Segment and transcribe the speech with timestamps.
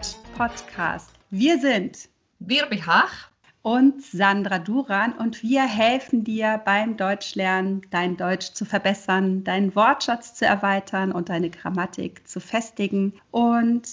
[0.00, 1.10] Deutsch Podcast.
[1.28, 2.08] Wir sind
[2.38, 3.28] Birbi Hach
[3.60, 10.32] und Sandra Duran und wir helfen dir beim Deutschlernen, dein Deutsch zu verbessern, deinen Wortschatz
[10.32, 13.12] zu erweitern und deine Grammatik zu festigen.
[13.30, 13.88] Und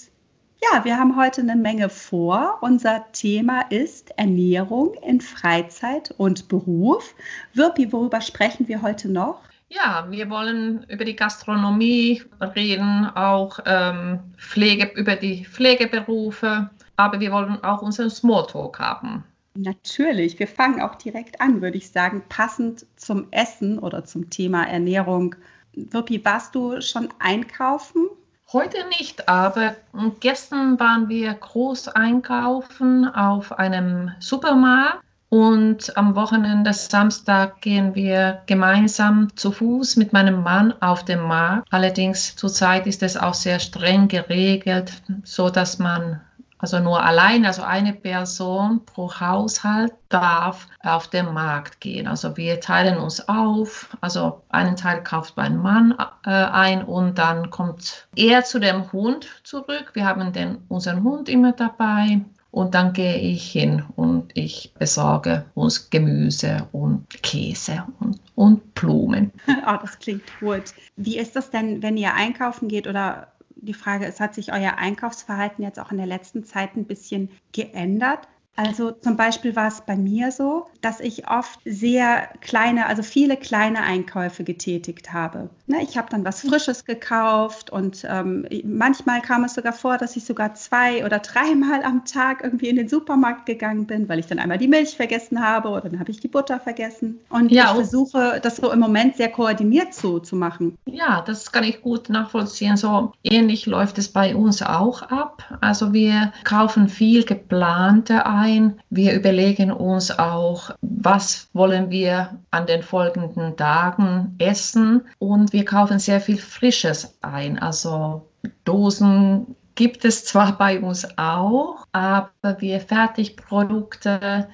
[0.61, 2.59] ja, wir haben heute eine Menge vor.
[2.61, 7.15] Unser Thema ist Ernährung in Freizeit und Beruf.
[7.53, 9.41] Wirpi, worüber sprechen wir heute noch?
[9.69, 17.31] Ja, wir wollen über die Gastronomie reden, auch ähm, Pflege, über die Pflegeberufe, aber wir
[17.31, 19.25] wollen auch unseren Smalltalk haben.
[19.55, 24.63] Natürlich, wir fangen auch direkt an, würde ich sagen, passend zum Essen oder zum Thema
[24.67, 25.35] Ernährung.
[25.73, 28.07] Wirpi, warst du schon einkaufen?
[28.53, 29.75] Heute nicht, aber
[30.21, 39.35] gestern waren wir groß einkaufen auf einem Supermarkt und am Wochenende, Samstag, gehen wir gemeinsam
[39.35, 41.67] zu Fuß mit meinem Mann auf den Markt.
[41.69, 46.21] Allerdings zurzeit ist es auch sehr streng geregelt, so dass man
[46.59, 52.07] also nur allein, also eine Person pro Haushalt darf auf den Markt gehen.
[52.07, 53.95] Also wir teilen uns auf.
[54.01, 55.93] Also einen Teil kauft mein Mann
[56.25, 59.91] äh, ein und dann kommt er zu dem Hund zurück.
[59.93, 62.21] Wir haben den, unseren Hund immer dabei.
[62.57, 69.31] Und dann gehe ich hin und ich besorge uns Gemüse und Käse und, und Blumen.
[69.47, 70.63] Oh, das klingt gut.
[70.95, 74.73] Wie ist das denn, wenn ihr einkaufen geht oder die Frage ist, hat sich euer
[74.79, 78.27] Einkaufsverhalten jetzt auch in der letzten Zeit ein bisschen geändert?
[78.57, 83.37] Also zum Beispiel war es bei mir so, dass ich oft sehr kleine, also viele
[83.37, 85.51] kleine Einkäufe getätigt habe.
[85.67, 90.15] Ne, ich habe dann was Frisches gekauft und ähm, manchmal kam es sogar vor, dass
[90.15, 94.25] ich sogar zwei oder dreimal am Tag irgendwie in den Supermarkt gegangen bin, weil ich
[94.25, 97.19] dann einmal die Milch vergessen habe oder dann habe ich die Butter vergessen.
[97.29, 100.79] Und ja, ich versuche das so im Moment sehr koordiniert zu, zu machen.
[100.85, 102.75] Ja, das kann ich gut nachvollziehen.
[102.75, 105.43] So ähnlich läuft es bei uns auch ab.
[105.61, 108.79] Also wir kaufen viel geplante ein ein.
[108.89, 115.99] Wir überlegen uns auch, was wollen wir an den folgenden Tagen essen und wir kaufen
[115.99, 117.59] sehr viel Frisches ein.
[117.59, 118.27] Also
[118.63, 124.47] Dosen gibt es zwar bei uns auch, aber wir Fertigprodukte,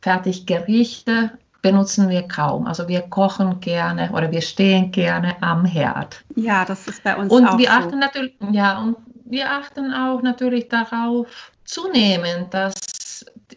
[0.00, 2.66] Fertiggerichte benutzen wir kaum.
[2.66, 6.24] Also wir kochen gerne oder wir stehen gerne am Herd.
[6.34, 7.72] Ja, das ist bei uns und auch wir so.
[7.72, 8.96] Achten natürlich, ja, und
[9.26, 12.74] wir achten auch natürlich darauf zunehmend, dass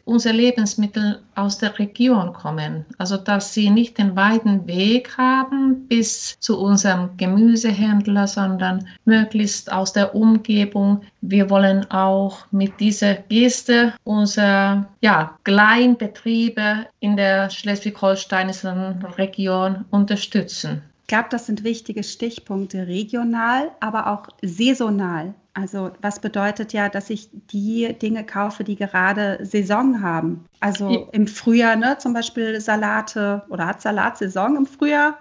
[0.05, 2.85] unsere Lebensmittel aus der Region kommen.
[2.97, 9.93] Also dass sie nicht den weiten Weg haben bis zu unserem Gemüsehändler, sondern möglichst aus
[9.93, 11.01] der Umgebung.
[11.21, 20.83] Wir wollen auch mit dieser Geste unsere ja, Kleinbetriebe in der schleswig-holsteinischen Region unterstützen.
[21.03, 25.33] Ich glaube, das sind wichtige Stichpunkte, regional, aber auch saisonal.
[25.53, 30.45] Also was bedeutet ja, dass ich die Dinge kaufe, die gerade Saison haben.
[30.61, 35.19] Also im Frühjahr, ne, zum Beispiel Salate oder hat Salat Saison im Frühjahr?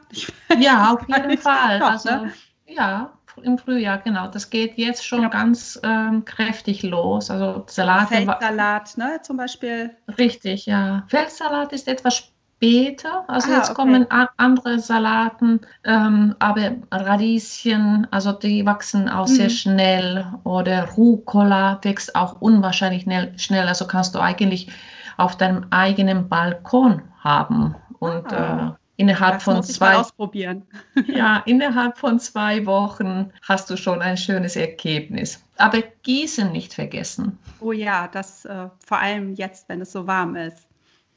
[0.58, 1.80] Ja, auf jeden Fall.
[1.80, 2.32] Doch, also, ne?
[2.66, 3.12] Ja,
[3.42, 4.28] im Frühjahr, genau.
[4.28, 5.28] Das geht jetzt schon ja.
[5.28, 7.30] ganz ähm, kräftig los.
[7.30, 8.08] Also Salat.
[8.08, 9.90] Feldsalat, ne, zum Beispiel.
[10.16, 11.04] Richtig, ja.
[11.08, 12.31] Feldsalat ist etwas
[12.62, 13.24] später.
[13.28, 13.74] Also ah, jetzt okay.
[13.74, 14.06] kommen
[14.36, 19.32] andere Salaten, ähm, aber Radieschen, also die wachsen auch mhm.
[19.32, 20.26] sehr schnell.
[20.44, 23.06] Oder Rucola wächst auch unwahrscheinlich
[23.36, 23.66] schnell.
[23.66, 24.68] Also kannst du eigentlich
[25.16, 27.74] auf deinem eigenen Balkon haben.
[27.98, 28.76] Und ah.
[28.78, 30.62] äh, innerhalb das von zwei ausprobieren.
[31.06, 35.42] ja, innerhalb von zwei Wochen hast du schon ein schönes Ergebnis.
[35.56, 37.38] Aber Gießen nicht vergessen.
[37.60, 40.68] Oh ja, das äh, vor allem jetzt, wenn es so warm ist.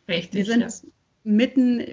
[0.08, 0.34] Richtig.
[0.34, 0.70] Wir sind ja
[1.26, 1.84] mitten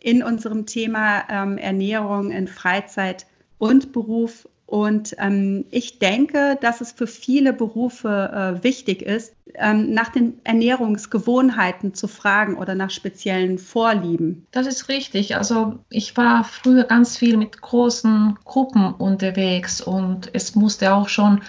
[0.00, 3.26] in unserem Thema ähm, Ernährung in Freizeit
[3.58, 4.48] und Beruf.
[4.66, 10.40] Und ähm, ich denke, dass es für viele Berufe äh, wichtig ist, ähm, nach den
[10.44, 14.46] Ernährungsgewohnheiten zu fragen oder nach speziellen Vorlieben.
[14.50, 15.36] Das ist richtig.
[15.36, 21.42] Also ich war früher ganz viel mit großen Gruppen unterwegs und es musste auch schon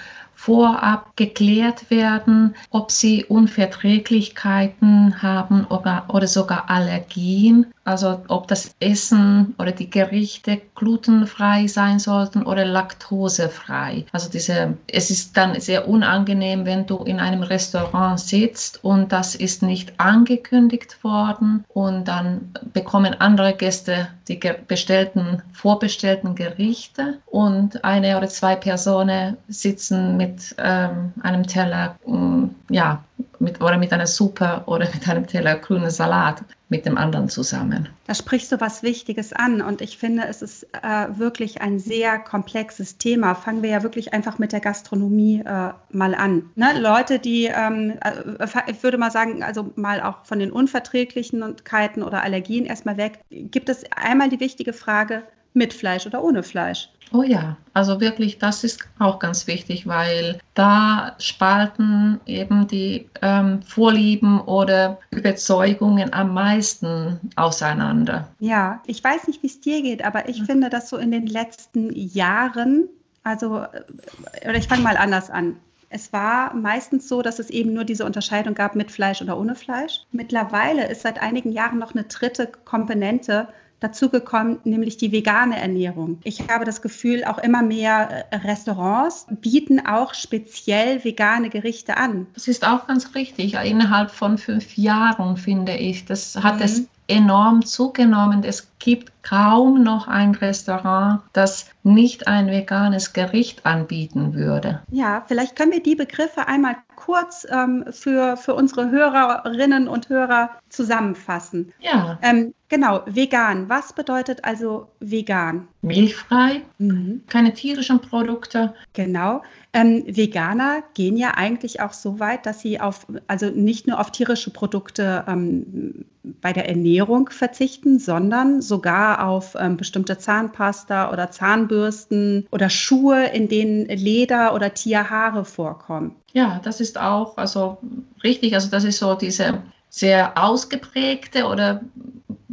[0.46, 7.68] vorab geklärt werden, ob sie Unverträglichkeiten haben oder, oder sogar Allergien.
[7.86, 14.06] Also ob das Essen oder die Gerichte glutenfrei sein sollten oder laktosefrei.
[14.12, 19.36] Also diese, es ist dann sehr unangenehm, wenn du in einem Restaurant sitzt und das
[19.36, 28.18] ist nicht angekündigt worden und dann bekommen andere Gäste die bestellten, vorbestellten Gerichte und eine
[28.18, 33.04] oder zwei Personen sitzen mit ähm, einem Teller, ähm, ja,
[33.40, 37.90] mit, oder mit einer Suppe oder mit einem Teller grünen Salat mit dem anderen zusammen.
[38.08, 42.18] Da sprichst du was Wichtiges an und ich finde, es ist äh, wirklich ein sehr
[42.18, 43.36] komplexes Thema.
[43.36, 46.50] Fangen wir ja wirklich einfach mit der Gastronomie äh, mal an.
[46.56, 46.80] Ne?
[46.80, 52.24] Leute, die, ähm, äh, ich würde mal sagen, also mal auch von den Unverträglichkeiten oder
[52.24, 56.90] Allergien erstmal weg, gibt es einmal die wichtige Frage, mit Fleisch oder ohne Fleisch.
[57.14, 63.62] Oh ja, also wirklich, das ist auch ganz wichtig, weil da spalten eben die ähm,
[63.62, 68.30] Vorlieben oder Überzeugungen am meisten auseinander.
[68.40, 70.46] Ja, ich weiß nicht, wie es dir geht, aber ich mhm.
[70.46, 72.90] finde, dass so in den letzten Jahren,
[73.24, 75.58] also, äh, oder ich fange mal anders an.
[75.90, 79.54] Es war meistens so, dass es eben nur diese Unterscheidung gab mit Fleisch oder ohne
[79.54, 80.02] Fleisch.
[80.12, 83.48] Mittlerweile ist seit einigen Jahren noch eine dritte Komponente
[83.84, 86.20] dazugekommen, nämlich die vegane Ernährung.
[86.24, 92.28] Ich habe das Gefühl, auch immer mehr äh, Restaurants bieten auch speziell vegane Gerichte an.
[92.34, 93.56] Das ist auch ganz richtig.
[93.56, 96.62] Innerhalb von fünf Jahren finde ich, das hat mhm.
[96.62, 98.44] es enorm zugenommen.
[98.44, 104.82] Es gibt kaum noch ein Restaurant, das nicht ein veganes Gericht anbieten würde.
[104.92, 110.50] Ja, vielleicht können wir die Begriffe einmal kurz ähm, für, für unsere Hörerinnen und Hörer
[110.70, 111.74] zusammenfassen.
[111.80, 112.20] Ja.
[112.22, 113.70] Ähm, genau, vegan.
[113.70, 115.68] Was bedeutet also vegan?
[115.82, 117.24] Milchfrei, mhm.
[117.28, 118.74] keine tierischen Produkte.
[118.94, 119.42] Genau.
[119.76, 124.12] Ähm, Veganer gehen ja eigentlich auch so weit, dass sie auf, also nicht nur auf
[124.12, 132.48] tierische Produkte ähm, bei der Ernährung verzichten, sondern sogar auf ähm, bestimmte Zahnpasta oder Zahnbürsten
[132.52, 136.16] oder Schuhe, in denen Leder oder Tierhaare vorkommen.
[136.34, 137.80] Ja, das ist auch also
[138.24, 138.54] richtig.
[138.54, 141.82] Also das ist so diese sehr ausgeprägte oder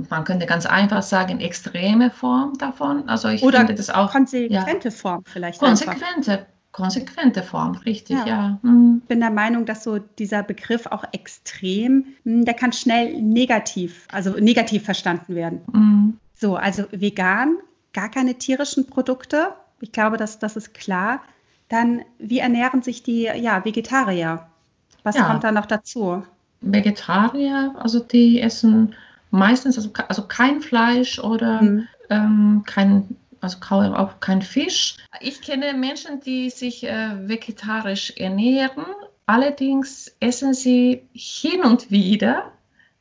[0.08, 3.08] man könnte ganz einfach sagen, extreme Form davon.
[3.08, 4.10] Also ich oder finde das auch.
[4.10, 5.58] Konsequente ja, Form vielleicht.
[5.58, 6.46] Konsequente, einfach.
[6.72, 8.26] Konsequente Form, richtig, ja.
[8.26, 8.58] ja.
[8.62, 9.00] Mhm.
[9.02, 14.06] Ich bin der Meinung, dass so dieser Begriff auch extrem, hm, der kann schnell negativ,
[14.10, 15.60] also negativ verstanden werden.
[15.72, 16.18] Mhm.
[16.34, 17.58] So, also vegan,
[17.92, 19.52] gar keine tierischen Produkte.
[19.80, 21.20] Ich glaube, dass das ist klar.
[21.68, 24.46] Dann, wie ernähren sich die ja, Vegetarier?
[25.02, 25.24] Was ja.
[25.24, 26.22] kommt da noch dazu?
[26.60, 28.94] Vegetarier, also die essen
[29.30, 31.88] meistens also, also kein Fleisch oder mhm.
[32.10, 33.58] ähm, kein, also
[33.94, 34.96] auch kein Fisch.
[35.20, 38.84] Ich kenne Menschen, die sich äh, vegetarisch ernähren.
[39.26, 42.52] Allerdings essen sie hin und wieder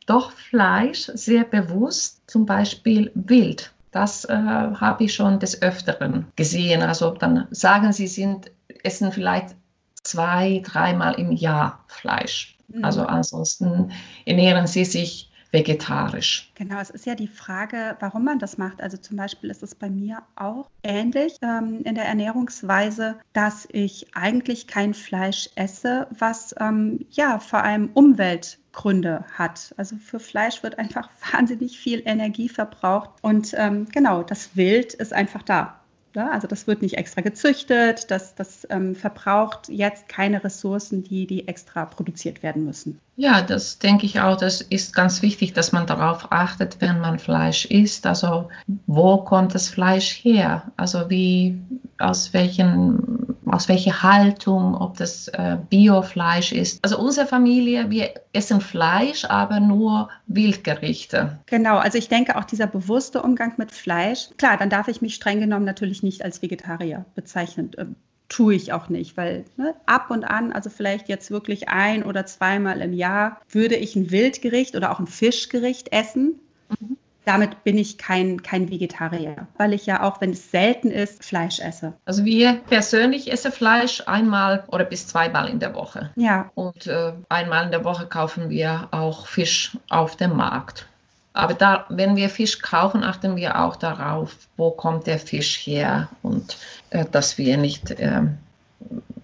[0.05, 3.71] doch Fleisch sehr bewusst, zum Beispiel Wild.
[3.91, 6.81] Das äh, habe ich schon des Öfteren gesehen.
[6.81, 8.51] Also dann sagen sie, sind
[8.83, 9.55] essen vielleicht
[10.03, 12.57] zwei, dreimal im Jahr Fleisch.
[12.67, 12.85] Mhm.
[12.85, 13.91] Also ansonsten
[14.25, 16.51] ernähren sie sich vegetarisch.
[16.55, 18.81] Genau, es ist ja die Frage, warum man das macht.
[18.81, 24.15] Also zum Beispiel ist es bei mir auch ähnlich ähm, in der Ernährungsweise, dass ich
[24.15, 29.73] eigentlich kein Fleisch esse, was ähm, ja vor allem Umweltgründe hat.
[29.77, 35.13] Also für Fleisch wird einfach wahnsinnig viel Energie verbraucht und ähm, genau, das Wild ist
[35.13, 35.78] einfach da.
[36.15, 41.27] Ja, also das wird nicht extra gezüchtet, das, das ähm, verbraucht jetzt keine Ressourcen, die,
[41.27, 42.99] die extra produziert werden müssen.
[43.15, 44.37] Ja, das denke ich auch.
[44.37, 48.07] Das ist ganz wichtig, dass man darauf achtet, wenn man Fleisch isst.
[48.07, 48.47] Also
[48.87, 50.71] wo kommt das Fleisch her?
[50.77, 51.59] Also wie,
[51.99, 53.18] aus welchen
[53.51, 56.83] aus welcher Haltung, ob das äh, Biofleisch ist.
[56.83, 61.39] Also unsere Familie, wir essen Fleisch, aber nur Wildgerichte.
[61.45, 64.29] Genau, also ich denke auch dieser bewusste Umgang mit Fleisch.
[64.37, 67.71] Klar, dann darf ich mich streng genommen natürlich nicht als Vegetarier bezeichnen.
[67.77, 67.95] Ähm,
[68.29, 72.27] tue ich auch nicht, weil ne, ab und an, also vielleicht jetzt wirklich ein oder
[72.27, 76.39] zweimal im Jahr, würde ich ein Wildgericht oder auch ein Fischgericht essen.
[76.79, 76.97] Mhm
[77.29, 81.59] damit bin ich kein, kein Vegetarier, weil ich ja auch, wenn es selten ist, Fleisch
[81.59, 81.93] esse.
[82.03, 86.09] Also wir persönlich essen Fleisch einmal oder bis zweimal in der Woche.
[86.15, 86.49] Ja.
[86.55, 90.87] Und äh, einmal in der Woche kaufen wir auch Fisch auf dem Markt.
[91.33, 96.09] Aber da, wenn wir Fisch kaufen, achten wir auch darauf, wo kommt der Fisch her
[96.23, 96.57] und
[96.89, 98.23] äh, dass wir nicht äh,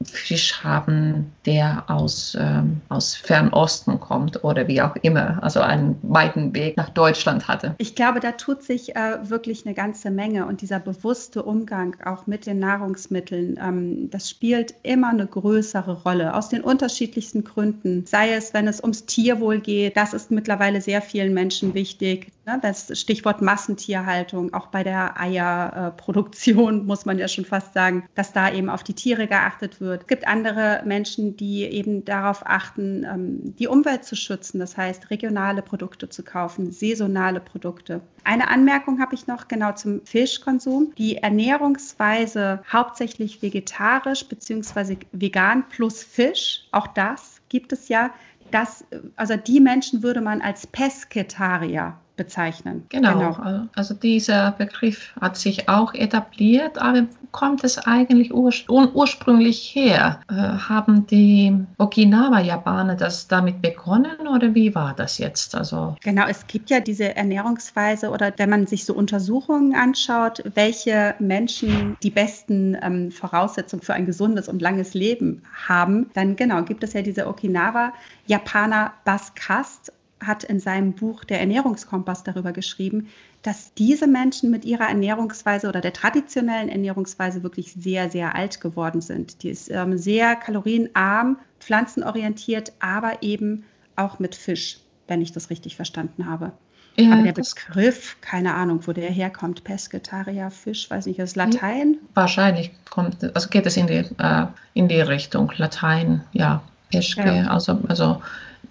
[0.05, 6.53] Fisch haben, der aus, ähm, aus Fernosten kommt oder wie auch immer, also einen weiten
[6.55, 7.75] Weg nach Deutschland hatte.
[7.77, 12.27] Ich glaube, da tut sich äh, wirklich eine ganze Menge und dieser bewusste Umgang auch
[12.27, 18.05] mit den Nahrungsmitteln, ähm, das spielt immer eine größere Rolle aus den unterschiedlichsten Gründen.
[18.05, 22.59] Sei es, wenn es ums Tierwohl geht, das ist mittlerweile sehr vielen Menschen wichtig Ne,
[22.61, 28.53] das Stichwort Massentierhaltung, auch bei der Eierproduktion muss man ja schon fast sagen, dass da
[28.53, 30.01] eben auf die Tiere geachtet wird.
[30.01, 35.09] Es gibt andere Menschen, die eben darauf achten, ähm, die Umwelt zu schützen, das heißt
[35.09, 38.01] regionale Produkte zu kaufen, saisonale Produkte.
[38.23, 40.93] Eine Anmerkung habe ich noch genau zum Fischkonsum.
[40.99, 44.97] Die Ernährungsweise hauptsächlich vegetarisch bzw.
[45.11, 48.11] vegan plus Fisch, auch das gibt es ja.
[48.51, 48.85] Das,
[49.15, 52.85] also die Menschen würde man als Pesketarier bezeichnen.
[52.89, 58.51] Genau, genau, also dieser Begriff hat sich auch etabliert, aber wo kommt es eigentlich ur
[58.69, 60.21] ursprünglich her?
[60.29, 65.55] Äh, haben die Okinawa-Japaner das damit begonnen oder wie war das jetzt?
[65.55, 71.15] Also genau, es gibt ja diese Ernährungsweise oder wenn man sich so Untersuchungen anschaut, welche
[71.19, 76.83] Menschen die besten ähm, Voraussetzungen für ein gesundes und langes Leben haben, dann genau gibt
[76.83, 79.91] es ja diese Okinawa-Japaner Baskast
[80.27, 83.07] hat in seinem Buch Der Ernährungskompass darüber geschrieben,
[83.41, 89.01] dass diese Menschen mit ihrer Ernährungsweise oder der traditionellen Ernährungsweise wirklich sehr, sehr alt geworden
[89.01, 89.43] sind.
[89.43, 93.65] Die ist ähm, sehr kalorienarm, pflanzenorientiert, aber eben
[93.95, 96.51] auch mit Fisch, wenn ich das richtig verstanden habe.
[96.97, 101.97] Ja, aber der Begriff, keine Ahnung, wo der herkommt, Pesketarier, Fisch, weiß nicht, ist Latein?
[102.13, 107.47] Wahrscheinlich kommt, also geht es in die, äh, in die Richtung Latein, ja, Pesche, ja.
[107.47, 108.21] also, also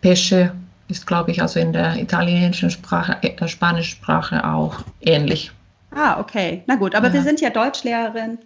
[0.01, 0.53] Pesche
[0.88, 5.53] ist, glaube ich, also in der italienischen Sprache, äh, der spanischen Sprache auch ähnlich.
[5.97, 6.64] Ah, okay.
[6.67, 7.12] Na gut, aber ja.
[7.12, 8.38] wir sind ja Deutschlehrerin,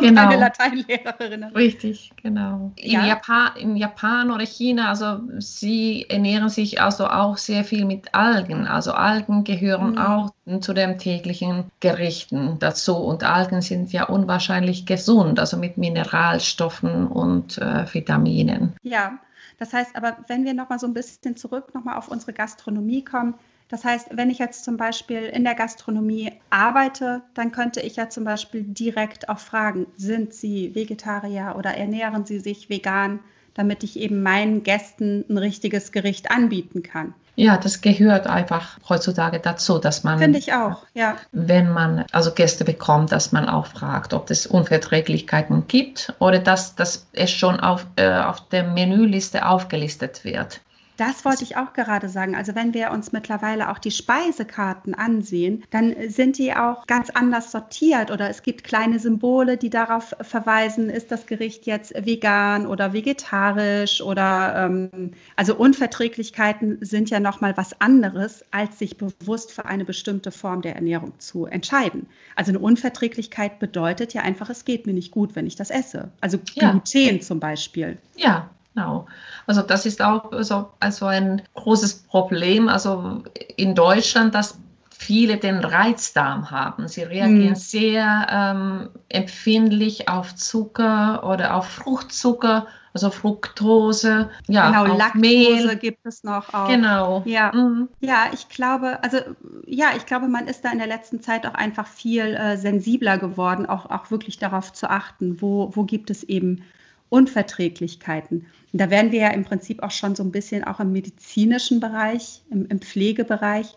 [0.00, 0.28] genau.
[0.28, 1.44] keine Lateinlehrerin.
[1.54, 2.70] Richtig, genau.
[2.78, 3.00] Ja.
[3.00, 8.14] In, Japan, in Japan oder China, also sie ernähren sich also auch sehr viel mit
[8.14, 8.68] Algen.
[8.68, 9.98] Also Algen gehören mhm.
[9.98, 10.30] auch
[10.60, 12.96] zu den täglichen Gerichten dazu.
[12.96, 18.74] Und Algen sind ja unwahrscheinlich gesund, also mit Mineralstoffen und äh, Vitaminen.
[18.82, 19.18] Ja,
[19.58, 23.34] das heißt aber, wenn wir nochmal so ein bisschen zurück nochmal auf unsere Gastronomie kommen,
[23.68, 28.08] das heißt, wenn ich jetzt zum Beispiel in der Gastronomie arbeite, dann könnte ich ja
[28.08, 33.18] zum Beispiel direkt auch fragen, sind Sie Vegetarier oder ernähren Sie sich vegan,
[33.54, 37.14] damit ich eben meinen Gästen ein richtiges Gericht anbieten kann.
[37.34, 40.18] Ja, das gehört einfach heutzutage dazu, dass man.
[40.18, 41.16] Finde ich auch, ja.
[41.32, 46.76] Wenn man also Gäste bekommt, dass man auch fragt, ob es Unverträglichkeiten gibt oder dass,
[46.76, 50.60] dass es schon auf, äh, auf der Menüliste aufgelistet wird.
[50.96, 52.34] Das wollte ich auch gerade sagen.
[52.34, 57.50] Also wenn wir uns mittlerweile auch die Speisekarten ansehen, dann sind die auch ganz anders
[57.50, 62.92] sortiert oder es gibt kleine Symbole, die darauf verweisen, ist das Gericht jetzt vegan oder
[62.92, 69.66] vegetarisch oder ähm, also Unverträglichkeiten sind ja noch mal was anderes, als sich bewusst für
[69.66, 72.06] eine bestimmte Form der Ernährung zu entscheiden.
[72.34, 76.10] Also eine Unverträglichkeit bedeutet ja einfach, es geht mir nicht gut, wenn ich das esse.
[76.20, 77.20] Also Gluten ja.
[77.20, 77.98] zum Beispiel.
[78.16, 79.06] Ja, Genau.
[79.46, 82.68] Also das ist auch so also ein großes Problem.
[82.68, 83.22] Also
[83.56, 84.58] in Deutschland, dass
[84.90, 86.86] viele den Reizdarm haben.
[86.86, 87.54] Sie reagieren mhm.
[87.54, 94.30] sehr ähm, empfindlich auf Zucker oder auf Fruchtzucker, also Fructose.
[94.46, 95.76] Ja, genau, Laktose Mehl.
[95.76, 96.68] gibt es noch auch.
[96.68, 97.22] Genau.
[97.24, 97.52] Ja.
[97.54, 97.88] Mhm.
[98.00, 99.18] ja, ich glaube, also
[99.66, 103.16] ja, ich glaube, man ist da in der letzten Zeit auch einfach viel äh, sensibler
[103.16, 106.62] geworden, auch, auch wirklich darauf zu achten, wo, wo gibt es eben
[107.08, 108.46] Unverträglichkeiten.
[108.72, 111.80] Und da werden wir ja im Prinzip auch schon so ein bisschen auch im medizinischen
[111.80, 113.76] Bereich, im, im Pflegebereich,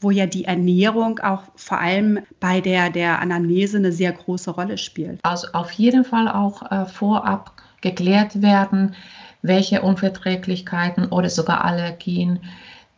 [0.00, 4.78] wo ja die Ernährung auch vor allem bei der, der Anamnese eine sehr große Rolle
[4.78, 5.18] spielt.
[5.24, 8.94] Also auf jeden Fall auch äh, vorab geklärt werden,
[9.42, 12.40] welche Unverträglichkeiten oder sogar Allergien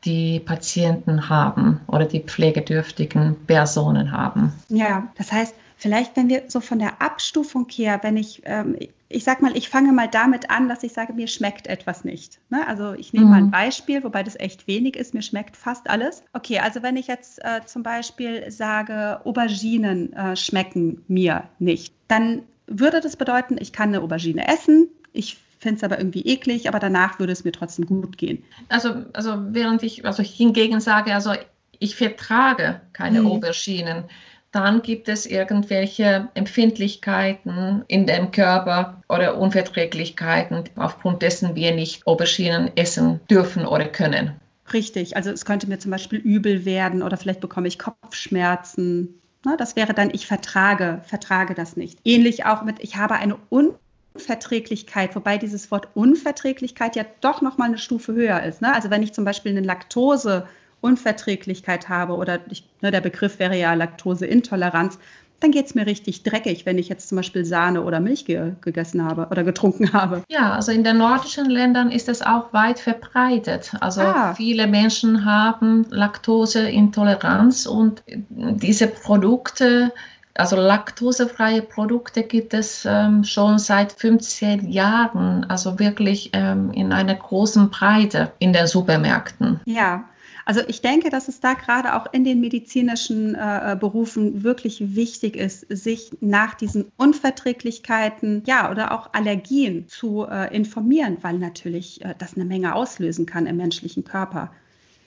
[0.05, 4.53] die Patienten haben oder die pflegedürftigen Personen haben.
[4.69, 8.77] Ja, das heißt, vielleicht wenn wir so von der Abstufung her, wenn ich, ähm,
[9.09, 12.39] ich sag mal, ich fange mal damit an, dass ich sage, mir schmeckt etwas nicht.
[12.51, 12.67] Ne?
[12.69, 13.31] Also ich nehme mhm.
[13.31, 13.51] mal ein mhm.
[13.51, 16.23] Beispiel, wobei das echt wenig ist, mir schmeckt fast alles.
[16.35, 22.43] Okay, also wenn ich jetzt äh, zum Beispiel sage, Auberginen äh, schmecken mir nicht, dann
[22.67, 26.79] würde das bedeuten, ich kann eine Aubergine essen, ich finde es aber irgendwie eklig, aber
[26.79, 28.45] danach würde es mir trotzdem gut gehen.
[28.69, 31.33] Also, also während ich, also hingegen sage, also
[31.79, 33.27] ich vertrage keine mhm.
[33.29, 34.05] Auberginen
[34.53, 42.71] dann gibt es irgendwelche Empfindlichkeiten in dem Körper oder Unverträglichkeiten, aufgrund dessen wir nicht Auberginen
[42.77, 44.33] essen dürfen oder können.
[44.73, 49.21] Richtig, also es könnte mir zum Beispiel übel werden oder vielleicht bekomme ich Kopfschmerzen.
[49.59, 51.99] das wäre dann, ich vertrage, vertrage das nicht.
[52.05, 57.67] Ähnlich auch mit, ich habe eine Unverträglichkeit, wobei dieses Wort Unverträglichkeit ja doch noch mal
[57.67, 58.63] eine Stufe höher ist.
[58.63, 58.75] Ne?
[58.75, 60.47] Also wenn ich zum Beispiel eine Laktose
[60.81, 64.99] Unverträglichkeit habe oder ich, ne, der Begriff wäre ja Laktoseintoleranz,
[65.41, 68.53] dann geht es mir richtig dreckig, wenn ich jetzt zum Beispiel Sahne oder Milch ge
[68.61, 70.23] gegessen habe oder getrunken habe.
[70.29, 73.73] Ja, also in den nordischen Ländern ist es auch weit verbreitet.
[73.81, 74.35] Also ah.
[74.35, 79.93] viele Menschen haben Laktoseintoleranz und diese Produkte
[80.35, 87.15] also laktosefreie Produkte gibt es ähm, schon seit 15 Jahren, also wirklich ähm, in einer
[87.15, 89.61] großen Breite in den Supermärkten.
[89.65, 90.05] Ja,
[90.51, 95.37] also ich denke, dass es da gerade auch in den medizinischen äh, Berufen wirklich wichtig
[95.37, 102.17] ist, sich nach diesen Unverträglichkeiten, ja, oder auch Allergien zu äh, informieren, weil natürlich äh,
[102.19, 104.51] das eine Menge auslösen kann im menschlichen Körper.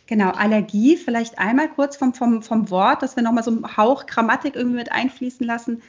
[0.07, 4.05] Genau, Allergie, vielleicht einmal kurz vom, vom, vom Wort, dass wir nochmal so einen Hauch
[4.05, 5.81] Grammatik irgendwie mit einfließen lassen.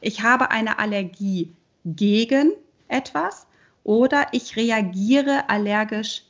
[0.00, 1.52] Ich habe eine Allergie
[1.84, 2.52] gegen
[2.86, 3.48] etwas
[3.82, 6.22] oder ich reagiere allergisch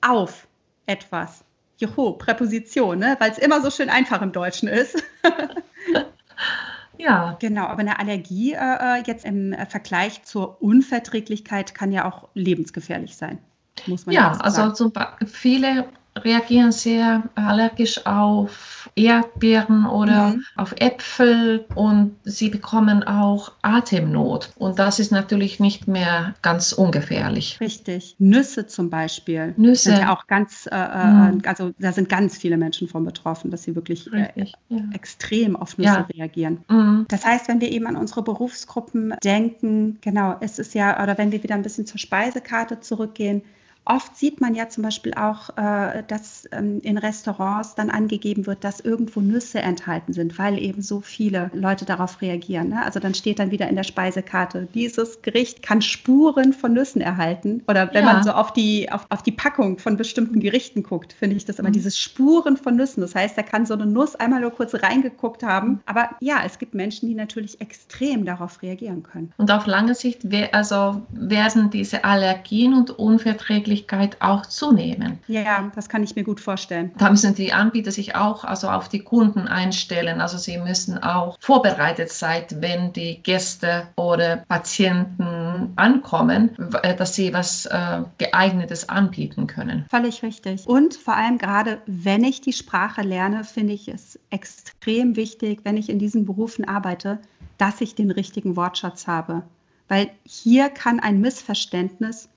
[0.00, 0.46] auf
[0.86, 1.42] etwas.
[1.80, 3.16] Juhu, Präposition, ne?
[3.18, 5.02] weil es immer so schön einfach im Deutschen ist.
[6.98, 7.36] ja.
[7.40, 12.28] Genau, aber eine Allergie äh, äh jetzt im äh, Vergleich zur Unverträglichkeit kann ja auch
[12.34, 13.38] lebensgefährlich sein.
[13.86, 14.92] Muss man ja, also zum,
[15.26, 15.86] viele
[16.18, 20.44] reagieren sehr allergisch auf Erdbeeren oder mhm.
[20.56, 24.52] auf Äpfel und sie bekommen auch Atemnot.
[24.56, 27.58] Und das ist natürlich nicht mehr ganz ungefährlich.
[27.60, 28.16] Richtig.
[28.18, 29.54] Nüsse zum Beispiel.
[29.56, 29.90] Nüsse.
[29.90, 31.42] Sind ja auch ganz, äh, äh mhm.
[31.46, 34.30] also da sind ganz viele Menschen von betroffen, dass sie wirklich äh,
[34.68, 34.78] ja.
[34.92, 36.08] extrem auf Nüsse ja.
[36.14, 36.64] reagieren.
[36.68, 37.06] Mhm.
[37.08, 41.32] Das heißt, wenn wir eben an unsere Berufsgruppen denken, genau, es ist ja, oder wenn
[41.32, 43.42] wir wieder ein bisschen zur Speisekarte zurückgehen,
[43.86, 48.62] Oft sieht man ja zum Beispiel auch, äh, dass ähm, in Restaurants dann angegeben wird,
[48.62, 52.68] dass irgendwo Nüsse enthalten sind, weil eben so viele Leute darauf reagieren.
[52.68, 52.84] Ne?
[52.84, 57.62] Also dann steht dann wieder in der Speisekarte, dieses Gericht kann Spuren von Nüssen erhalten.
[57.68, 58.12] Oder wenn ja.
[58.12, 61.58] man so auf die, auf, auf die Packung von bestimmten Gerichten guckt, finde ich das
[61.58, 61.74] immer mhm.
[61.74, 63.00] dieses Spuren von Nüssen.
[63.00, 65.80] Das heißt, da kann so eine Nuss einmal nur kurz reingeguckt haben.
[65.86, 69.32] Aber ja, es gibt Menschen, die natürlich extrem darauf reagieren können.
[69.38, 70.20] Und auf lange Sicht
[70.52, 75.20] also werden diese Allergien und Unverträglichkeiten Möglichkeit auch zunehmen.
[75.28, 76.90] Ja, das kann ich mir gut vorstellen.
[76.98, 80.20] Da müssen die Anbieter sich auch also auf die Kunden einstellen.
[80.20, 86.50] Also sie müssen auch vorbereitet sein, wenn die Gäste oder Patienten ankommen,
[86.82, 89.86] äh, dass sie was äh, geeignetes anbieten können.
[89.88, 90.66] Völlig richtig.
[90.66, 95.76] Und vor allem gerade, wenn ich die Sprache lerne, finde ich es extrem wichtig, wenn
[95.76, 97.20] ich in diesen Berufen arbeite,
[97.56, 99.42] dass ich den richtigen Wortschatz habe.
[99.86, 102.28] Weil hier kann ein Missverständnis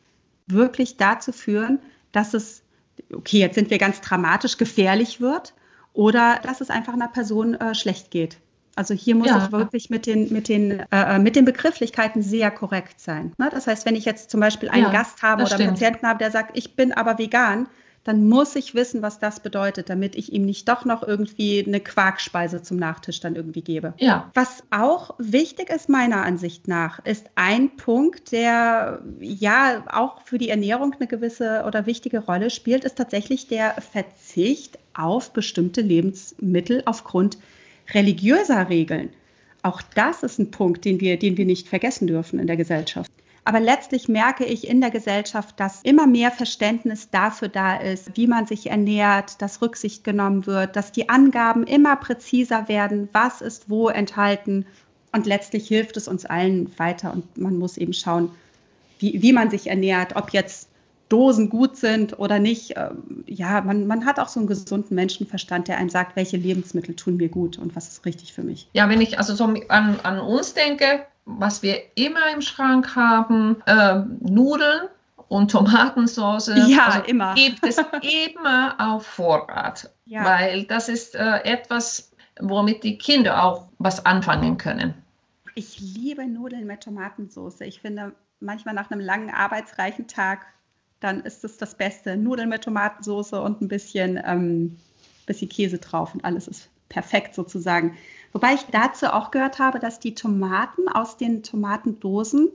[0.48, 1.80] wirklich dazu führen,
[2.12, 2.64] dass es,
[3.14, 5.54] okay, jetzt sind wir ganz dramatisch, gefährlich wird
[5.94, 8.38] oder dass es einfach einer Person äh, schlecht geht.
[8.76, 9.46] Also hier muss ja.
[9.46, 13.32] ich wirklich mit den, mit, den, äh, äh, mit den Begrifflichkeiten sehr korrekt sein.
[13.38, 13.50] Ne?
[13.52, 16.18] Das heißt, wenn ich jetzt zum Beispiel einen ja, Gast habe oder einen Patienten habe,
[16.18, 17.68] der sagt, ich bin aber vegan,
[18.04, 21.80] dann muss ich wissen, was das bedeutet, damit ich ihm nicht doch noch irgendwie eine
[21.80, 23.94] Quarkspeise zum Nachtisch dann irgendwie gebe.
[23.98, 24.30] Ja.
[24.34, 30.50] Was auch wichtig ist meiner Ansicht nach, ist ein Punkt, der ja auch für die
[30.50, 37.38] Ernährung eine gewisse oder wichtige Rolle spielt, ist tatsächlich der Verzicht auf bestimmte Lebensmittel aufgrund
[37.94, 39.10] religiöser Regeln.
[39.62, 43.10] Auch das ist ein Punkt, den wir, den wir nicht vergessen dürfen in der Gesellschaft.
[43.46, 48.28] Aber letztlich merke ich in der Gesellschaft, dass immer mehr Verständnis dafür da ist, wie
[48.28, 53.70] man sich ernährt, dass Rücksicht genommen wird, dass die Angaben immer präziser werden, was ist
[53.70, 54.66] wo enthalten.
[55.12, 57.12] Und letztlich hilft es uns allen weiter.
[57.12, 58.32] Und man muss eben schauen,
[59.00, 60.70] wie, wie man sich ernährt, ob jetzt
[61.14, 62.74] Dosen gut sind oder nicht.
[62.76, 66.96] Ähm, ja, man, man hat auch so einen gesunden Menschenverstand, der einem sagt, welche Lebensmittel
[66.96, 68.68] tun mir gut und was ist richtig für mich.
[68.74, 73.62] Ja, wenn ich also so an, an uns denke, was wir immer im Schrank haben,
[73.68, 74.88] äh, Nudeln
[75.28, 76.52] und Tomatensauce.
[76.68, 77.36] Ja, also immer.
[77.36, 79.92] Gibt es immer auf Vorrat.
[80.06, 80.26] Ja.
[80.26, 84.96] Weil das ist äh, etwas, womit die Kinder auch was anfangen können.
[85.54, 87.62] Ich liebe Nudeln mit Tomatensauce.
[87.62, 90.48] Ich finde, manchmal nach einem langen arbeitsreichen Tag,
[91.04, 92.18] dann ist es das Beste.
[92.18, 94.78] Nudeln mit Tomatensauce und ein bisschen, ähm,
[95.26, 97.98] bisschen Käse drauf und alles ist perfekt sozusagen.
[98.32, 102.50] Wobei ich dazu auch gehört habe, dass die Tomaten aus den Tomatendosen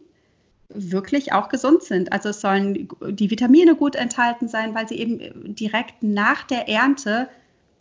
[0.69, 2.13] wirklich auch gesund sind.
[2.13, 7.29] Also es sollen die Vitamine gut enthalten sein, weil sie eben direkt nach der Ernte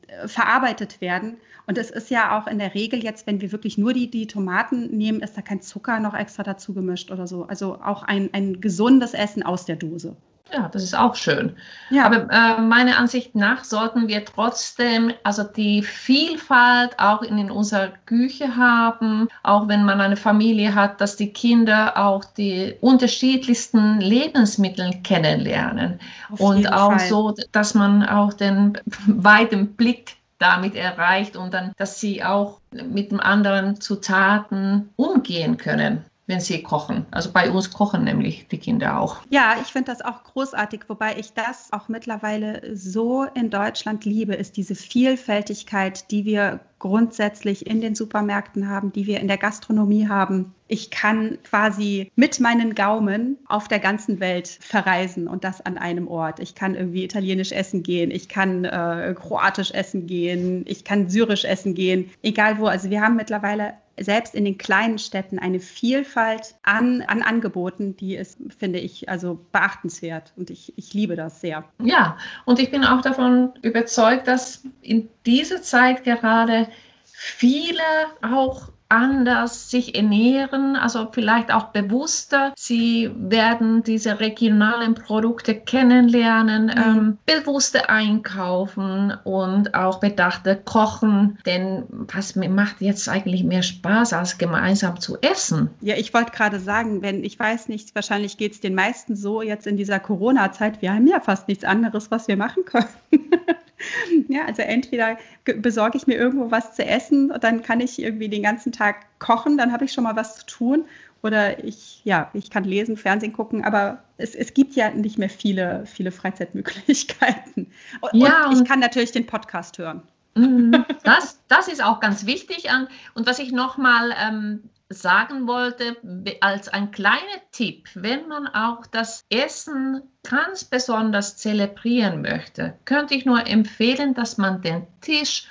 [0.08, 1.38] äh, verarbeitet werden.
[1.66, 4.26] Und es ist ja auch in der Regel jetzt, wenn wir wirklich nur die, die
[4.26, 7.44] Tomaten nehmen, ist da kein Zucker noch extra dazu gemischt oder so.
[7.44, 10.16] Also auch ein, ein gesundes Essen aus der Dose.
[10.54, 11.56] Ja, das ist auch schön.
[11.90, 12.06] Ja.
[12.06, 18.56] Aber äh, meiner Ansicht nach sollten wir trotzdem also die Vielfalt auch in unserer Küche
[18.56, 26.00] haben, auch wenn man eine Familie hat, dass die Kinder auch die unterschiedlichsten Lebensmittel kennenlernen
[26.38, 27.08] und auch Fall.
[27.08, 33.12] so, dass man auch den weiten Blick damit erreicht und dann, dass sie auch mit
[33.12, 37.06] dem anderen Zutaten umgehen können wenn sie kochen.
[37.10, 39.22] Also bei uns kochen nämlich die Kinder auch.
[39.30, 44.36] Ja, ich finde das auch großartig, wobei ich das auch mittlerweile so in Deutschland liebe,
[44.36, 50.08] ist diese Vielfältigkeit, die wir grundsätzlich in den Supermärkten haben, die wir in der Gastronomie
[50.08, 50.54] haben.
[50.68, 56.08] Ich kann quasi mit meinen Gaumen auf der ganzen Welt verreisen und das an einem
[56.08, 56.40] Ort.
[56.40, 61.46] Ich kann irgendwie italienisch essen gehen, ich kann äh, kroatisch essen gehen, ich kann syrisch
[61.46, 62.66] essen gehen, egal wo.
[62.68, 68.16] Also wir haben mittlerweile selbst in den kleinen Städten eine Vielfalt an, an Angeboten, die
[68.16, 71.64] ist, finde ich, also beachtenswert und ich, ich liebe das sehr.
[71.82, 76.68] Ja, und ich bin auch davon überzeugt, dass in dieser Zeit gerade
[77.04, 77.84] viele
[78.22, 82.54] auch anders sich ernähren, also vielleicht auch bewusster.
[82.56, 86.72] Sie werden diese regionalen Produkte kennenlernen, mhm.
[86.78, 91.38] ähm, bewusster einkaufen und auch bedachter kochen.
[91.46, 95.70] Denn was macht jetzt eigentlich mehr Spaß, als gemeinsam zu essen?
[95.82, 99.42] Ja, ich wollte gerade sagen, wenn ich weiß nicht, wahrscheinlich geht es den meisten so
[99.42, 100.82] jetzt in dieser Corona-Zeit.
[100.82, 102.88] Wir haben ja fast nichts anderes, was wir machen können.
[104.28, 108.30] Ja, also entweder besorge ich mir irgendwo was zu essen und dann kann ich irgendwie
[108.30, 110.86] den ganzen Tag kochen, dann habe ich schon mal was zu tun.
[111.24, 115.30] Oder ich, ja, ich kann lesen, Fernsehen gucken, aber es, es gibt ja nicht mehr
[115.30, 117.72] viele, viele Freizeitmöglichkeiten.
[118.02, 120.04] Und, ja, und ich kann natürlich den Podcast hören.
[120.38, 120.86] Mhm.
[121.04, 122.68] Das, das ist auch ganz wichtig.
[123.14, 125.98] Und was ich nochmal ähm, sagen wollte,
[126.42, 133.26] als ein kleiner Tipp, wenn man auch das Essen ganz besonders zelebrieren möchte, könnte ich
[133.26, 135.48] nur empfehlen, dass man den Tisch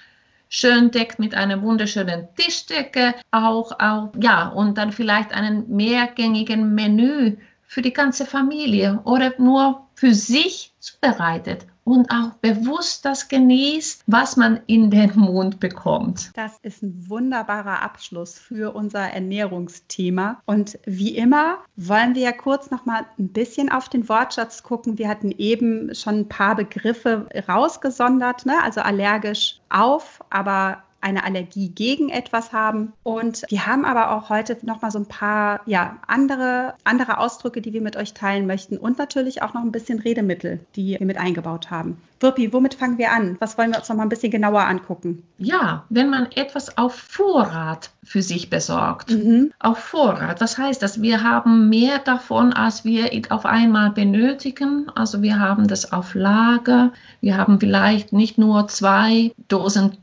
[0.49, 7.37] schön deckt mit einer wunderschönen Tischdecke, auch, auch ja, und dann vielleicht einen mehrgängigen Menü
[7.67, 14.37] für die ganze Familie oder nur für sich zubereitet und auch bewusst das genießt, was
[14.37, 16.33] man in den Mund bekommt.
[16.35, 20.43] Das ist ein wunderbarer Abschluss für unser Ernährungsthema.
[20.47, 24.99] Und wie immer wollen wir ja kurz noch mal ein bisschen auf den Wortschatz gucken.
[24.99, 28.61] Wir hatten eben schon ein paar Begriffe rausgesondert, ne?
[28.65, 32.93] also allergisch auf, aber eine Allergie gegen etwas haben.
[33.05, 37.61] Und wir haben aber auch heute noch mal so ein paar ja, andere, andere Ausdrücke,
[37.61, 41.07] die wir mit euch teilen möchten und natürlich auch noch ein bisschen Redemittel, die wir
[41.07, 41.97] mit eingebaut haben.
[42.19, 43.37] Wirpi, womit fangen wir an?
[43.41, 45.23] Was wollen wir uns noch mal ein bisschen genauer angucken?
[45.39, 49.11] Ja, wenn man etwas auf Vorrat für sich besorgt.
[49.11, 49.53] Mhm.
[49.59, 50.41] Auf Vorrat.
[50.41, 51.03] Was heißt das?
[51.03, 54.91] Wir haben mehr davon, als wir auf einmal benötigen.
[54.95, 56.93] Also wir haben das auf Lager.
[57.21, 59.99] Wir haben vielleicht nicht nur zwei Dosen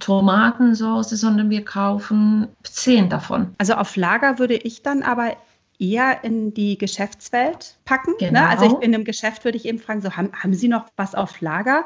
[0.93, 3.55] Tomatensauce, sondern wir kaufen zehn davon.
[3.57, 5.35] Also auf Lager würde ich dann aber
[5.79, 8.13] eher in die Geschäftswelt packen.
[8.19, 8.39] Genau.
[8.39, 8.49] Ne?
[8.49, 11.15] Also ich, in einem Geschäft würde ich eben fragen, so haben, haben Sie noch was
[11.15, 11.85] auf Lager?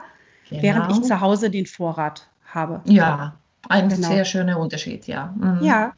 [0.49, 0.61] Genau.
[0.61, 2.81] Während ich zu Hause den Vorrat habe.
[2.85, 3.35] Ja,
[3.67, 4.07] ein genau.
[4.07, 5.33] sehr schöner Unterschied, ja.
[5.37, 5.63] Mhm.
[5.63, 5.93] Ja.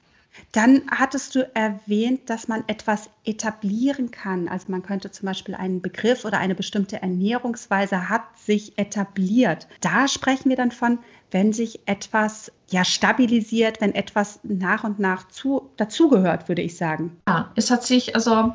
[0.51, 4.47] Dann hattest du erwähnt, dass man etwas etablieren kann.
[4.47, 9.67] Also man könnte zum Beispiel einen Begriff oder eine bestimmte Ernährungsweise hat sich etabliert.
[9.81, 10.99] Da sprechen wir dann von,
[11.31, 17.17] wenn sich etwas ja stabilisiert, wenn etwas nach und nach zu, dazugehört, würde ich sagen.
[17.27, 18.53] Ja, es hat sich also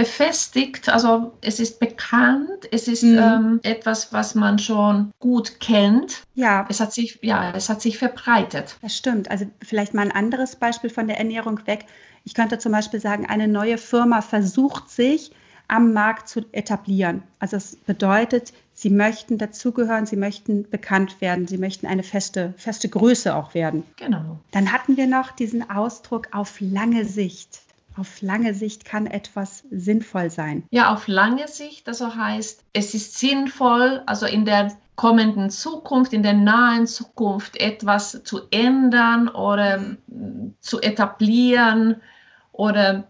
[0.00, 3.18] befestigt, also es ist bekannt, es ist mhm.
[3.18, 6.22] ähm, etwas, was man schon gut kennt.
[6.34, 6.64] Ja.
[6.70, 8.78] Es hat sich, ja, es hat sich verbreitet.
[8.80, 9.30] Das stimmt.
[9.30, 11.84] Also vielleicht mal ein anderes Beispiel von der Ernährung weg.
[12.24, 15.32] Ich könnte zum Beispiel sagen, eine neue Firma versucht sich
[15.68, 17.22] am Markt zu etablieren.
[17.38, 22.88] Also es bedeutet, sie möchten dazugehören, sie möchten bekannt werden, sie möchten eine feste, feste
[22.88, 23.84] Größe auch werden.
[23.96, 24.38] Genau.
[24.50, 27.60] Dann hatten wir noch diesen Ausdruck auf lange Sicht.
[28.00, 30.64] Auf lange Sicht kann etwas sinnvoll sein.
[30.70, 36.22] Ja, auf lange Sicht, also heißt, es ist sinnvoll, also in der kommenden Zukunft, in
[36.22, 39.96] der nahen Zukunft etwas zu ändern oder
[40.60, 41.96] zu etablieren
[42.52, 43.04] oder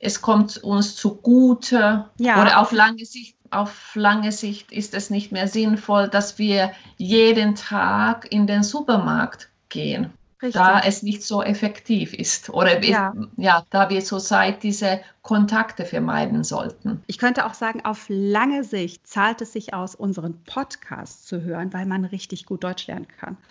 [0.00, 2.42] es kommt uns zugute ja.
[2.42, 7.54] oder auf lange Sicht auf lange Sicht ist es nicht mehr sinnvoll, dass wir jeden
[7.54, 10.10] Tag in den Supermarkt gehen,
[10.42, 10.60] Richtig.
[10.60, 13.14] da es nicht so effektiv ist oder ja.
[13.36, 17.04] ja, da wir zurzeit diese Kontakte vermeiden sollten.
[17.06, 21.72] Ich könnte auch sagen, auf lange Sicht zahlt es sich aus, unseren Podcast zu hören,
[21.72, 23.36] weil man richtig gut Deutsch lernen kann.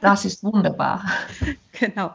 [0.00, 1.04] Das ist wunderbar.
[1.72, 2.14] Genau.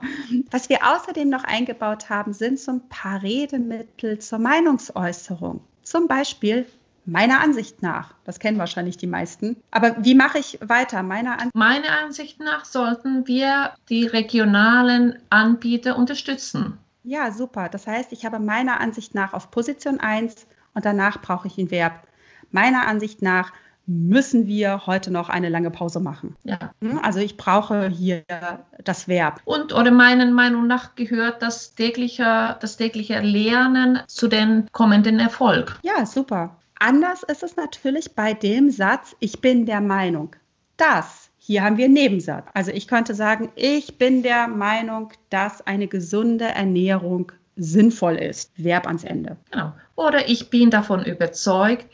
[0.50, 5.60] Was wir außerdem noch eingebaut haben, sind so ein paar Redemittel zur Meinungsäußerung.
[5.84, 6.66] Zum Beispiel
[7.06, 8.14] meiner Ansicht nach.
[8.24, 9.58] Das kennen wahrscheinlich die meisten.
[9.72, 11.04] Aber wie mache ich weiter?
[11.04, 16.78] Meiner, An Meiner Ansicht nach sollten wir die regionalen Anbieter unterstützen.
[17.04, 17.70] Ja, super.
[17.70, 21.72] Das heißt, ich habe meiner Ansicht nach auf Position 1 und danach brauche ich ein
[21.72, 22.04] Verb.
[22.52, 23.52] Meiner Ansicht nach
[23.92, 26.36] müssen wir heute noch eine lange Pause machen.
[26.44, 26.60] Ja.
[26.82, 28.24] Hm, Also ich brauche hier
[28.84, 29.42] das Verb.
[29.46, 35.80] Und oder meiner Meinung nach gehört das tägliche, das tägliche Lernen zu den kommenden Erfolg.
[35.82, 36.56] Ja, super.
[36.80, 40.36] Anders ist es natürlich bei dem Satz, ich bin der Meinung,
[40.78, 41.30] dass.
[41.42, 42.46] Hier haben wir einen Nebensatz.
[42.54, 48.52] Also ich könnte sagen, ich bin der Meinung, dass eine gesunde Ernährung sinnvoll ist.
[48.56, 49.36] Verb ans Ende.
[49.52, 49.74] Genau.
[49.96, 51.88] Oder ich bin davon überzeugt,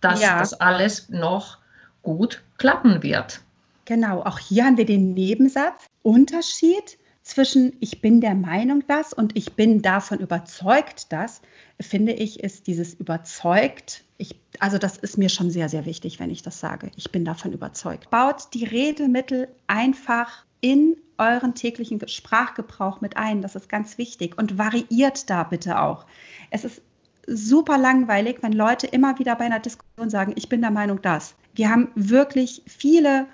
[0.00, 0.38] dass Ja.
[0.38, 1.58] das alles noch
[2.02, 3.40] gut klappen wird.
[3.84, 5.86] Genau, auch hier haben wir den Nebensatz.
[6.02, 11.40] Unterschied zwischen ich bin der Meinung das und ich bin davon überzeugt das,
[11.80, 14.04] finde ich, ist dieses überzeugt.
[14.18, 16.90] Ich, also das ist mir schon sehr, sehr wichtig, wenn ich das sage.
[16.96, 18.10] Ich bin davon überzeugt.
[18.10, 23.42] Baut die Redemittel einfach in euren täglichen Ge- Sprachgebrauch mit ein.
[23.42, 24.38] Das ist ganz wichtig.
[24.38, 26.06] Und variiert da bitte auch.
[26.50, 26.82] Es ist
[27.26, 31.34] super langweilig, wenn Leute immer wieder bei einer Diskussion sagen, ich bin der Meinung das.
[31.54, 33.26] Wir haben wirklich viele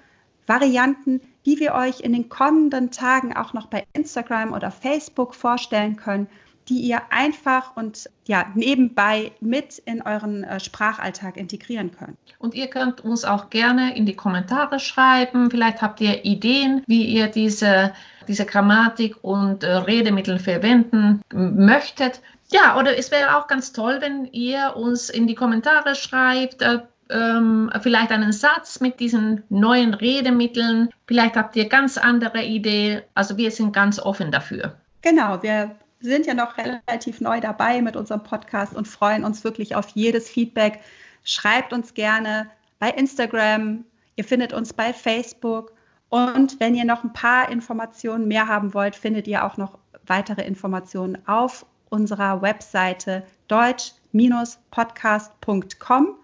[0.48, 5.96] Varianten, die wir euch in den kommenden Tagen auch noch bei Instagram oder Facebook vorstellen
[5.96, 6.28] können,
[6.68, 12.18] die ihr einfach und ja nebenbei mit in euren äh, Sprachalltag integrieren könnt.
[12.38, 15.50] Und ihr könnt uns auch gerne in die Kommentare schreiben.
[15.50, 17.92] Vielleicht habt ihr Ideen, wie ihr diese,
[18.26, 22.20] diese Grammatik und äh, Redemittel verwenden möchtet.
[22.50, 26.80] Ja, oder es wäre auch ganz toll, wenn ihr uns in die Kommentare schreibt, äh,
[27.10, 30.90] ähm, vielleicht einen Satz mit diesen neuen Redemitteln.
[31.06, 33.02] Vielleicht habt ihr ganz andere Ideen.
[33.14, 34.74] Also wir sind ganz offen dafür.
[35.02, 39.74] Genau, wir sind ja noch relativ neu dabei mit unserem Podcast und freuen uns wirklich
[39.74, 40.80] auf jedes Feedback.
[41.24, 43.84] Schreibt uns gerne bei Instagram,
[44.16, 45.72] ihr findet uns bei Facebook
[46.08, 50.42] und wenn ihr noch ein paar Informationen mehr haben wollt, findet ihr auch noch weitere
[50.42, 56.16] Informationen auf unserer Webseite deutsch-podcast.com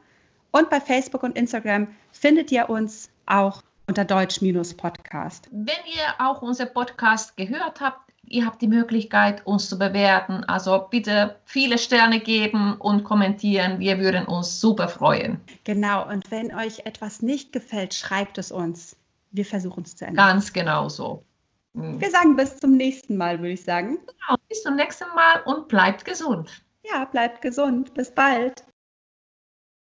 [0.54, 5.48] und bei Facebook und Instagram findet ihr uns auch unter deutsch-podcast.
[5.50, 10.44] Wenn ihr auch unser Podcast gehört habt, ihr habt die Möglichkeit, uns zu bewerten.
[10.44, 13.80] Also bitte viele Sterne geben und kommentieren.
[13.80, 15.40] Wir würden uns super freuen.
[15.64, 18.96] Genau, und wenn euch etwas nicht gefällt, schreibt es uns.
[19.32, 20.28] Wir versuchen es zu ändern.
[20.28, 21.24] Ganz genau so.
[21.72, 22.00] Mhm.
[22.00, 23.98] Wir sagen bis zum nächsten Mal, würde ich sagen.
[23.98, 26.48] Genau, bis zum nächsten Mal und bleibt gesund.
[26.84, 27.92] Ja, bleibt gesund.
[27.94, 28.64] Bis bald.